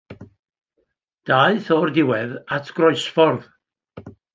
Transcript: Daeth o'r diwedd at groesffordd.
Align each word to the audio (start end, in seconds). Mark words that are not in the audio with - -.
Daeth 1.29 1.69
o'r 1.77 1.95
diwedd 2.01 2.35
at 2.59 2.75
groesffordd. 2.81 3.51